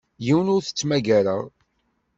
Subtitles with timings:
[0.25, 1.43] Yiwen ur t-ttmagareɣ.